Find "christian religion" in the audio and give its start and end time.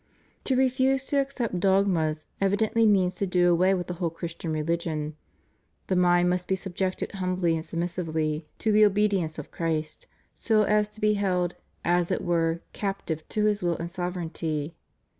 4.09-5.15